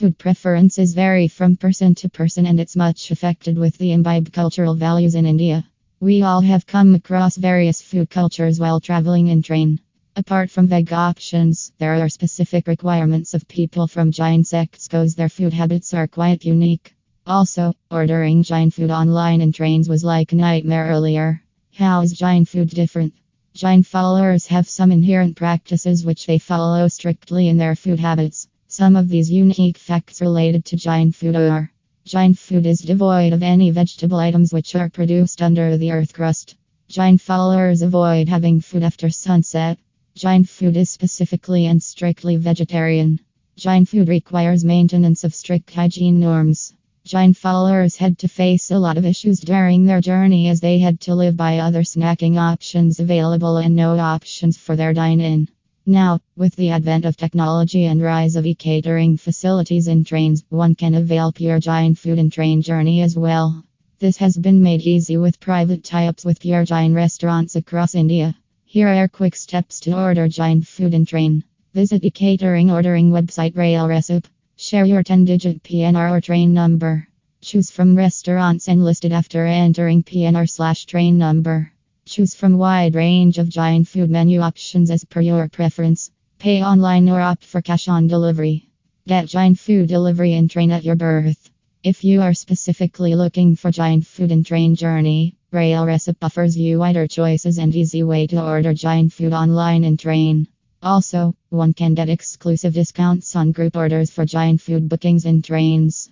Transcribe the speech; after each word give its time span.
Food 0.00 0.16
preferences 0.16 0.94
vary 0.94 1.28
from 1.28 1.58
person 1.58 1.94
to 1.96 2.08
person 2.08 2.46
and 2.46 2.58
it's 2.58 2.74
much 2.74 3.10
affected 3.10 3.58
with 3.58 3.76
the 3.76 3.92
imbibed 3.92 4.32
cultural 4.32 4.74
values 4.74 5.14
in 5.14 5.26
India. 5.26 5.62
We 6.00 6.22
all 6.22 6.40
have 6.40 6.64
come 6.64 6.94
across 6.94 7.36
various 7.36 7.82
food 7.82 8.08
cultures 8.08 8.58
while 8.58 8.80
traveling 8.80 9.26
in 9.26 9.42
train. 9.42 9.78
Apart 10.16 10.50
from 10.50 10.68
veg 10.68 10.90
options, 10.90 11.72
there 11.76 12.02
are 12.02 12.08
specific 12.08 12.66
requirements 12.66 13.34
of 13.34 13.46
people 13.46 13.86
from 13.86 14.10
Jain 14.10 14.42
sects 14.42 14.88
because 14.88 15.16
their 15.16 15.28
food 15.28 15.52
habits 15.52 15.92
are 15.92 16.08
quite 16.08 16.46
unique. 16.46 16.94
Also, 17.26 17.74
ordering 17.90 18.42
Jain 18.42 18.70
food 18.70 18.90
online 18.90 19.42
in 19.42 19.52
trains 19.52 19.86
was 19.86 20.02
like 20.02 20.32
a 20.32 20.36
nightmare 20.36 20.86
earlier. 20.86 21.42
How 21.74 22.00
is 22.00 22.14
Jain 22.14 22.46
food 22.46 22.70
different? 22.70 23.12
Jain 23.52 23.82
followers 23.82 24.46
have 24.46 24.66
some 24.66 24.92
inherent 24.92 25.36
practices 25.36 26.06
which 26.06 26.24
they 26.24 26.38
follow 26.38 26.88
strictly 26.88 27.48
in 27.48 27.58
their 27.58 27.76
food 27.76 28.00
habits. 28.00 28.48
Some 28.80 28.96
of 28.96 29.10
these 29.10 29.30
unique 29.30 29.76
facts 29.76 30.22
related 30.22 30.64
to 30.64 30.76
Jain 30.78 31.12
food 31.12 31.36
are 31.36 31.70
Jain 32.06 32.32
food 32.32 32.64
is 32.64 32.78
devoid 32.78 33.34
of 33.34 33.42
any 33.42 33.70
vegetable 33.70 34.16
items 34.16 34.54
which 34.54 34.74
are 34.74 34.88
produced 34.88 35.42
under 35.42 35.76
the 35.76 35.92
earth 35.92 36.14
crust. 36.14 36.56
Jain 36.88 37.18
followers 37.18 37.82
avoid 37.82 38.30
having 38.30 38.62
food 38.62 38.82
after 38.82 39.10
sunset. 39.10 39.78
Jain 40.14 40.44
food 40.44 40.78
is 40.78 40.88
specifically 40.88 41.66
and 41.66 41.82
strictly 41.82 42.36
vegetarian. 42.36 43.20
Jain 43.54 43.84
food 43.84 44.08
requires 44.08 44.64
maintenance 44.64 45.24
of 45.24 45.34
strict 45.34 45.70
hygiene 45.74 46.18
norms. 46.18 46.72
Jain 47.04 47.34
followers 47.34 47.96
had 47.96 48.16
to 48.20 48.28
face 48.28 48.70
a 48.70 48.78
lot 48.78 48.96
of 48.96 49.04
issues 49.04 49.40
during 49.40 49.84
their 49.84 50.00
journey 50.00 50.48
as 50.48 50.60
they 50.60 50.78
had 50.78 51.00
to 51.00 51.14
live 51.14 51.36
by 51.36 51.58
other 51.58 51.82
snacking 51.82 52.38
options 52.38 52.98
available 52.98 53.58
and 53.58 53.76
no 53.76 53.98
options 53.98 54.56
for 54.56 54.74
their 54.74 54.94
dine 54.94 55.20
in. 55.20 55.48
Now, 55.86 56.20
with 56.36 56.54
the 56.56 56.70
advent 56.70 57.06
of 57.06 57.16
technology 57.16 57.86
and 57.86 58.02
rise 58.02 58.36
of 58.36 58.44
e-catering 58.44 59.16
facilities 59.16 59.88
in 59.88 60.04
trains, 60.04 60.44
one 60.50 60.74
can 60.74 60.94
avail 60.94 61.32
pure 61.32 61.58
Jain 61.58 61.94
food 61.94 62.18
in 62.18 62.28
train 62.28 62.60
journey 62.60 63.00
as 63.00 63.16
well. 63.16 63.64
This 63.98 64.18
has 64.18 64.36
been 64.36 64.62
made 64.62 64.82
easy 64.82 65.16
with 65.16 65.40
private 65.40 65.82
tie-ups 65.82 66.24
with 66.24 66.40
pure 66.40 66.64
Jain 66.64 66.92
restaurants 66.92 67.56
across 67.56 67.94
India. 67.94 68.36
Here 68.66 68.88
are 68.88 69.08
quick 69.08 69.34
steps 69.34 69.80
to 69.80 69.96
order 69.96 70.28
Jain 70.28 70.62
food 70.62 70.92
in 70.92 71.06
train. 71.06 71.44
Visit 71.72 72.04
e-catering 72.04 72.70
ordering 72.70 73.10
website 73.10 73.54
RailRecipe. 73.54 74.26
Share 74.56 74.84
your 74.84 75.02
10-digit 75.02 75.62
PNR 75.62 76.12
or 76.12 76.20
train 76.20 76.52
number. 76.52 77.08
Choose 77.40 77.70
from 77.70 77.96
restaurants 77.96 78.68
enlisted 78.68 79.12
after 79.12 79.46
entering 79.46 80.02
PNR 80.02 80.48
slash 80.48 80.84
train 80.84 81.16
number. 81.16 81.72
Choose 82.10 82.34
from 82.34 82.58
wide 82.58 82.96
range 82.96 83.38
of 83.38 83.48
Jain 83.48 83.84
food 83.84 84.10
menu 84.10 84.40
options 84.40 84.90
as 84.90 85.04
per 85.04 85.20
your 85.20 85.48
preference. 85.48 86.10
Pay 86.40 86.60
online 86.60 87.08
or 87.08 87.20
opt 87.20 87.44
for 87.44 87.62
cash 87.62 87.86
on 87.86 88.08
delivery. 88.08 88.68
Get 89.06 89.28
Jain 89.28 89.54
food 89.54 89.86
delivery 89.86 90.32
in 90.32 90.48
train 90.48 90.72
at 90.72 90.82
your 90.82 90.96
berth. 90.96 91.50
If 91.84 92.02
you 92.02 92.20
are 92.22 92.34
specifically 92.34 93.14
looking 93.14 93.54
for 93.54 93.70
Jain 93.70 94.02
food 94.02 94.32
in 94.32 94.42
train 94.42 94.74
journey, 94.74 95.36
RailRecipe 95.52 96.16
offers 96.20 96.58
you 96.58 96.80
wider 96.80 97.06
choices 97.06 97.58
and 97.58 97.72
easy 97.76 98.02
way 98.02 98.26
to 98.26 98.42
order 98.44 98.74
Jain 98.74 99.08
food 99.08 99.32
online 99.32 99.84
in 99.84 99.96
train. 99.96 100.48
Also, 100.82 101.36
one 101.50 101.74
can 101.74 101.94
get 101.94 102.08
exclusive 102.08 102.74
discounts 102.74 103.36
on 103.36 103.52
group 103.52 103.76
orders 103.76 104.10
for 104.10 104.24
Jain 104.24 104.58
food 104.58 104.88
bookings 104.88 105.26
in 105.26 105.42
trains. 105.42 106.08